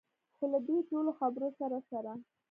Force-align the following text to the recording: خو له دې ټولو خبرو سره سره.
خو 0.37 0.45
له 0.53 0.59
دې 0.67 0.77
ټولو 0.89 1.11
خبرو 1.19 1.49
سره 1.59 1.77
سره. 1.89 2.11